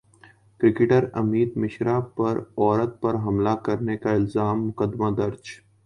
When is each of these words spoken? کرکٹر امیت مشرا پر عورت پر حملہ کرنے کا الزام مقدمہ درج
کرکٹر 0.59 1.03
امیت 1.21 1.57
مشرا 1.57 1.99
پر 2.15 2.39
عورت 2.57 2.99
پر 3.01 3.15
حملہ 3.25 3.55
کرنے 3.65 3.97
کا 3.97 4.11
الزام 4.11 4.67
مقدمہ 4.67 5.15
درج 5.17 5.59